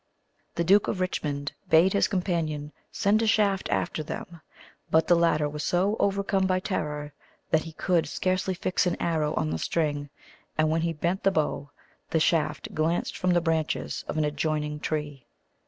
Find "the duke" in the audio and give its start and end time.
0.55-0.87